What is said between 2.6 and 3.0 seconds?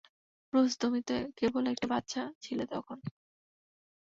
তখন।